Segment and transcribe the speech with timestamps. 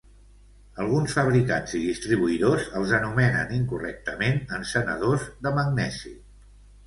[0.83, 6.15] Alguns fabricants i distribuïdors els anomenen incorrectament encenedors de "magnesi".